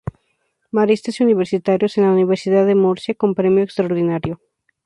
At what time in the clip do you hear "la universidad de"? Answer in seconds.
2.05-2.73